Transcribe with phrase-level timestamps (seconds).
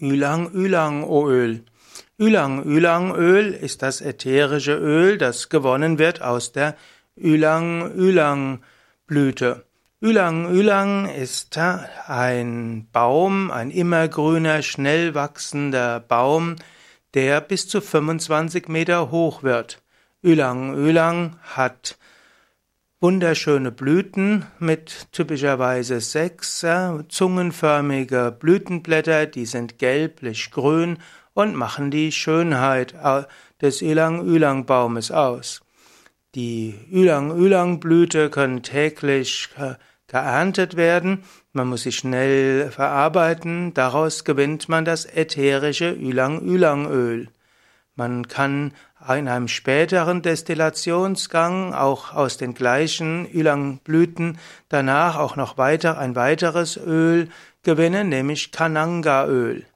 [0.00, 1.64] Ylang-Ylang-Öl.
[2.18, 6.76] Ylang-Ylang-Öl ist das ätherische Öl, das gewonnen wird aus der
[7.16, 9.64] Ylang-Ylang-Blüte.
[10.02, 16.56] Ylang-Ylang ist ein Baum, ein immergrüner, schnell wachsender Baum,
[17.14, 19.82] der bis zu 25 Meter hoch wird.
[20.22, 21.98] Ylang-Ylang hat
[23.00, 26.64] wunderschöne Blüten mit typischerweise sechs
[27.08, 30.98] zungenförmige Blütenblätter, die sind gelblich-grün
[31.32, 33.22] und machen die Schönheit äh,
[33.62, 35.62] des Ylang-Ylang-Baumes aus.
[36.34, 39.74] Die Ylang-Ylang-Blüte können täglich äh,
[40.06, 47.28] geerntet werden, man muss sie schnell verarbeiten, daraus gewinnt man das ätherische Ylang-Ylang-Öl.
[48.00, 48.72] Man kann
[49.14, 54.38] in einem späteren Destillationsgang auch aus den gleichen Ylang-Blüten
[54.70, 57.28] danach auch noch weiter ein weiteres Öl
[57.62, 59.66] gewinnen, nämlich Kananga-Öl.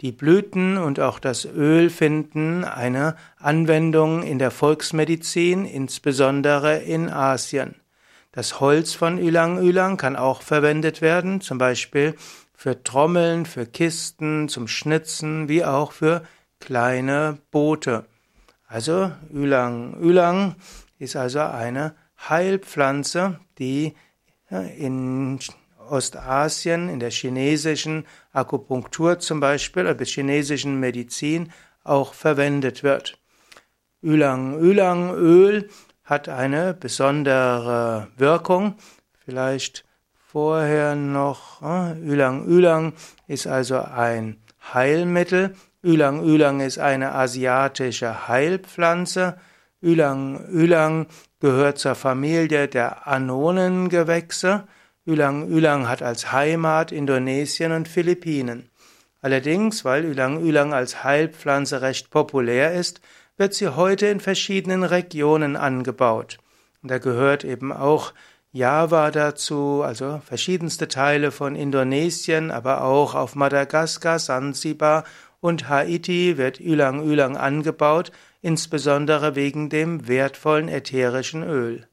[0.00, 7.74] Die Blüten und auch das Öl finden eine Anwendung in der Volksmedizin, insbesondere in Asien.
[8.30, 12.14] Das Holz von Ylang Ylang kann auch verwendet werden, zum Beispiel
[12.54, 16.22] für Trommeln, für Kisten, zum Schnitzen, wie auch für
[16.62, 18.04] kleine Boote.
[18.68, 20.54] Also Ylang Ylang
[20.98, 21.94] ist also eine
[22.28, 23.94] Heilpflanze, die
[24.48, 25.40] in
[25.90, 31.52] Ostasien, in der chinesischen Akupunktur zum Beispiel, oder chinesischen Medizin
[31.82, 33.18] auch verwendet wird.
[34.00, 35.68] Ylang Ylang Öl
[36.04, 38.76] hat eine besondere Wirkung.
[39.24, 39.84] Vielleicht
[40.28, 42.92] vorher noch, Ylang Ylang
[43.26, 44.38] ist also ein
[44.72, 49.36] Heilmittel, Ylang Ylang ist eine asiatische Heilpflanze.
[49.82, 51.08] Ylang Ylang
[51.40, 54.68] gehört zur Familie der Anonengewächse.
[55.06, 58.70] Ylang Ylang hat als Heimat Indonesien und Philippinen.
[59.22, 63.00] Allerdings, weil Ylang Ylang als Heilpflanze recht populär ist,
[63.36, 66.38] wird sie heute in verschiedenen Regionen angebaut.
[66.84, 68.12] Da gehört eben auch
[68.52, 75.04] Java dazu, also verschiedenste Teile von Indonesien, aber auch auf Madagaskar, Sansibar
[75.42, 81.88] und Haiti wird Ylang Ylang angebaut, insbesondere wegen dem wertvollen ätherischen Öl.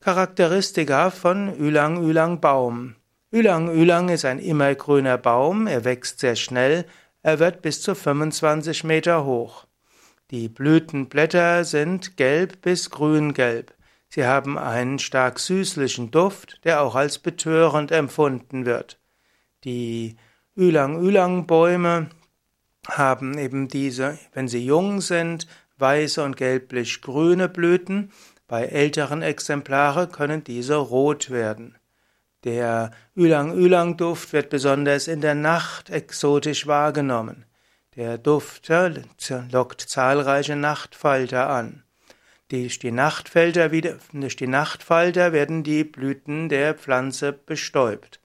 [0.00, 2.94] Charakteristika von Ylang Ylang Baum.
[3.32, 6.86] Ylang Ylang ist ein immergrüner Baum, er wächst sehr schnell,
[7.22, 9.66] er wird bis zu 25 Meter hoch.
[10.30, 13.74] Die Blütenblätter sind gelb bis grüngelb.
[14.08, 19.00] Sie haben einen stark süßlichen Duft, der auch als betörend empfunden wird.
[19.64, 20.16] Die
[20.58, 22.08] Ylang-Ylang-Bäume
[22.88, 25.46] haben eben diese, wenn sie jung sind,
[25.76, 28.10] weiße und gelblich-grüne Blüten.
[28.48, 31.78] Bei älteren Exemplare können diese rot werden.
[32.42, 37.44] Der Ylang-Ylang-Duft wird besonders in der Nacht exotisch wahrgenommen.
[37.94, 38.68] Der Duft
[39.52, 41.84] lockt zahlreiche Nachtfalter an.
[42.48, 48.20] Durch die, Nachtfalter, durch die Nachtfalter werden die Blüten der Pflanze bestäubt.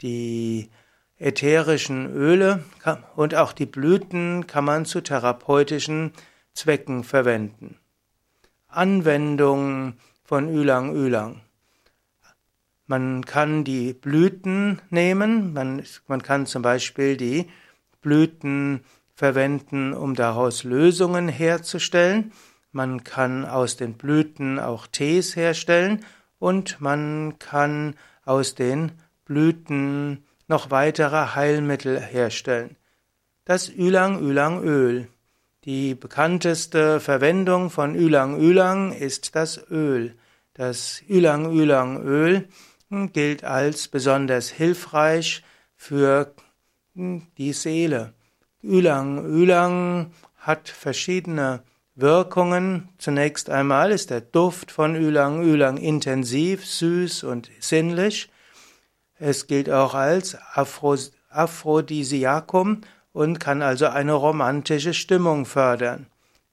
[0.00, 0.70] Die
[1.20, 2.64] ätherischen Öle
[3.14, 6.12] und auch die Blüten kann man zu therapeutischen
[6.54, 7.76] Zwecken verwenden.
[8.68, 9.94] Anwendung
[10.24, 11.42] von Ylang Ylang.
[12.86, 17.48] Man kann die Blüten nehmen, man, man kann zum Beispiel die
[18.00, 18.80] Blüten
[19.14, 22.32] verwenden, um daraus Lösungen herzustellen.
[22.72, 26.04] Man kann aus den Blüten auch Tees herstellen
[26.38, 27.94] und man kann
[28.24, 28.92] aus den
[29.24, 32.76] Blüten noch weitere Heilmittel herstellen.
[33.44, 35.06] Das Ylang-Ylang-Öl.
[35.64, 40.14] Die bekannteste Verwendung von Ylang-Ylang ist das Öl.
[40.54, 42.48] Das Ylang-Ylang-Öl
[43.12, 45.42] gilt als besonders hilfreich
[45.76, 46.34] für
[46.94, 48.12] die Seele.
[48.62, 51.62] Ylang-Ylang hat verschiedene
[51.94, 52.88] Wirkungen.
[52.98, 58.28] Zunächst einmal ist der Duft von Ylang-Ylang intensiv, süß und sinnlich.
[59.20, 60.36] Es gilt auch als
[61.28, 62.80] Aphrodisiakum
[63.12, 66.06] und kann also eine romantische Stimmung fördern.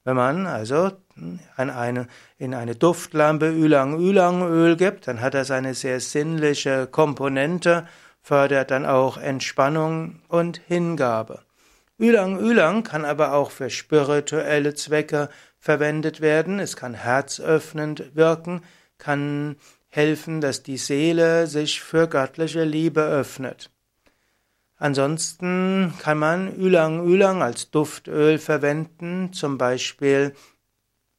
[0.04, 6.02] Wenn man also in eine, in eine Duftlampe Ylang-Ylang-Öl gibt, dann hat das eine sehr
[6.02, 7.88] sinnliche Komponente,
[8.22, 11.40] fördert dann auch Entspannung und Hingabe.
[12.00, 16.60] Ylang-Ylang kann aber auch für spirituelle Zwecke verwendet werden.
[16.60, 18.62] Es kann herzöffnend wirken,
[18.98, 19.56] kann
[19.90, 23.72] helfen, dass die Seele sich für göttliche Liebe öffnet.
[24.78, 30.34] Ansonsten kann man Ylang Ylang als Duftöl verwenden, zum Beispiel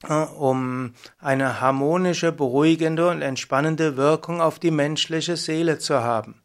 [0.08, 6.42] äh, um eine harmonische, beruhigende und entspannende Wirkung auf die menschliche Seele zu haben.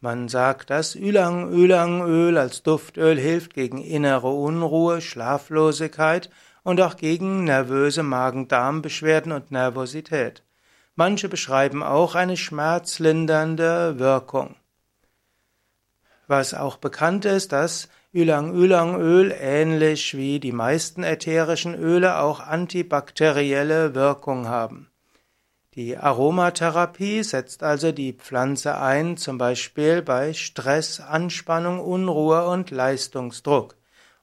[0.00, 6.30] Man sagt, dass Ylang-Ylang-Öl als Duftöl hilft gegen innere Unruhe, Schlaflosigkeit
[6.64, 10.42] und auch gegen nervöse Magen-Darm-Beschwerden und Nervosität.
[10.96, 14.56] Manche beschreiben auch eine schmerzlindernde Wirkung.
[16.26, 24.48] Was auch bekannt ist, dass Ylang-Ylang-Öl ähnlich wie die meisten ätherischen Öle auch antibakterielle Wirkung
[24.48, 24.90] haben.
[25.74, 33.76] Die Aromatherapie setzt also die Pflanze ein, zum Beispiel bei Stress, Anspannung, Unruhe und Leistungsdruck.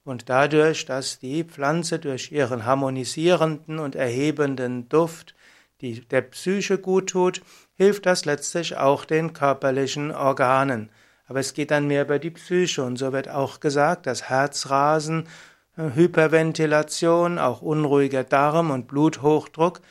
[0.03, 5.35] Und dadurch, dass die Pflanze durch ihren harmonisierenden und erhebenden Duft
[5.83, 7.41] die der Psyche gut tut,
[7.75, 10.89] hilft das letztlich auch den körperlichen Organen.
[11.27, 15.27] Aber es geht dann mehr über die Psyche und so wird auch gesagt, dass Herzrasen,
[15.75, 19.81] Hyperventilation, auch unruhiger Darm und Bluthochdruck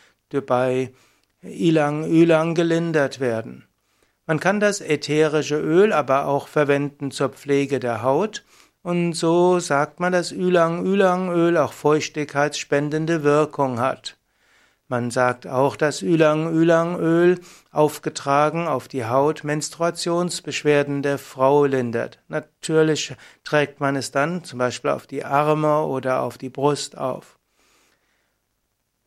[0.46, 0.92] bei
[1.42, 3.66] Ilang Ylang gelindert werden.
[4.26, 8.44] Man kann das ätherische Öl aber auch verwenden zur Pflege der Haut
[8.82, 14.16] und so sagt man, dass Ylang Ylang Öl auch feuchtigkeitsspendende Wirkung hat.
[14.92, 17.40] Man sagt auch, dass Ylang Ylang Öl
[17.70, 22.18] aufgetragen auf die Haut Menstruationsbeschwerden der Frau lindert.
[22.28, 27.38] Natürlich trägt man es dann zum Beispiel auf die Arme oder auf die Brust auf.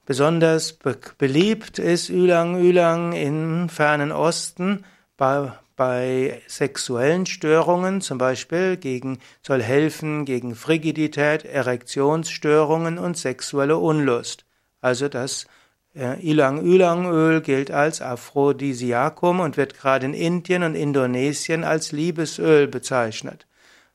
[0.07, 4.85] Besonders be beliebt ist Ylang Ylang im fernen Osten
[5.17, 14.45] bei, bei sexuellen Störungen, zum Beispiel gegen, soll helfen gegen Frigidität, Erektionsstörungen und sexuelle Unlust.
[14.81, 15.45] Also das
[15.95, 21.91] äh, Ylang Ylang Öl gilt als Aphrodisiakum und wird gerade in Indien und Indonesien als
[21.91, 23.47] Liebesöl bezeichnet.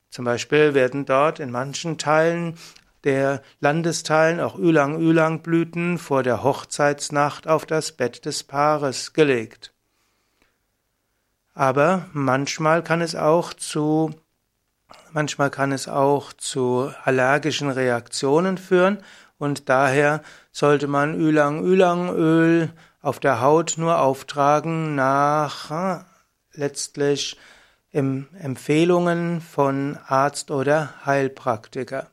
[0.09, 2.57] Zum Beispiel werden dort in manchen Teilen
[3.03, 9.73] der Landesteilen auch Ülang-Ülang-Blüten vor der Hochzeitsnacht auf das Bett des Paares gelegt.
[11.53, 14.13] Aber manchmal kann es auch zu
[15.13, 18.99] manchmal kann es auch zu allergischen Reaktionen führen
[19.37, 20.21] und daher
[20.51, 22.71] sollte man Ülang-Ülang-Öl
[23.01, 26.03] auf der Haut nur auftragen nach äh,
[26.53, 27.37] letztlich
[27.91, 32.07] Empfehlungen von Arzt oder Heilpraktiker.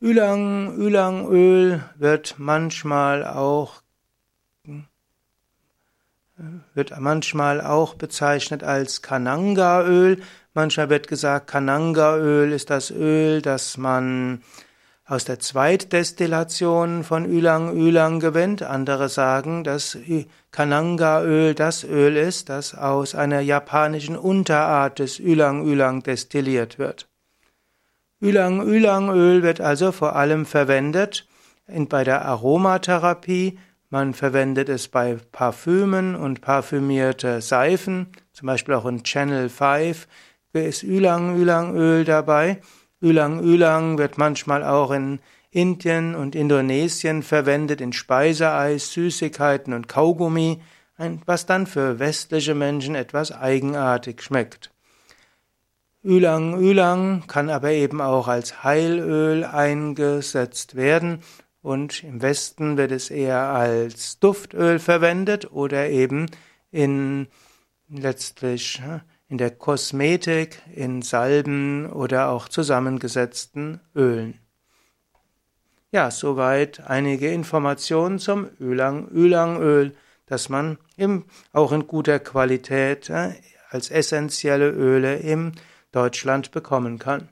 [0.00, 3.82] Ylang, Ylang-Öl wird manchmal auch
[6.74, 10.20] wird manchmal auch bezeichnet als Kananga-Öl.
[10.52, 14.42] Manchmal wird gesagt, Kananga-Öl ist das Öl, das man
[15.06, 18.62] aus der Zweitdestillation von Ylang Ylang gewinnt.
[18.62, 19.96] Andere sagen, dass
[20.50, 27.08] Kananga-Öl das Öl ist, das aus einer japanischen Unterart des Ylang Ylang destilliert wird.
[28.20, 31.28] Ylang-Ylang-Öl wird also vor allem verwendet
[31.88, 33.58] bei der Aromatherapie.
[33.90, 40.08] Man verwendet es bei Parfümen und parfümierte Seifen, zum Beispiel auch in Channel 5
[40.52, 42.60] ist Ylang-Ylang-Öl dabei.
[43.00, 45.20] Ylang-Ylang wird manchmal auch in
[45.50, 50.60] Indien und Indonesien verwendet in Speiseeis, Süßigkeiten und Kaugummi,
[51.26, 54.70] was dann für westliche Menschen etwas eigenartig schmeckt.
[56.02, 61.22] Ylang Ylang kann aber eben auch als Heilöl eingesetzt werden
[61.62, 66.26] und im Westen wird es eher als Duftöl verwendet oder eben
[66.70, 67.26] in
[67.88, 68.80] letztlich
[69.28, 74.40] in der Kosmetik, in Salben oder auch zusammengesetzten Ölen.
[75.90, 79.94] Ja, soweit einige Informationen zum Ylang Ylang Öl,
[80.26, 83.10] das man im, auch in guter Qualität
[83.70, 85.52] als essentielle Öle im
[85.92, 87.28] Deutschland bekommen kann.